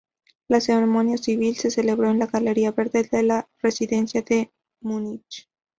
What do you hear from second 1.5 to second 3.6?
se celebró en la Galería Verde en la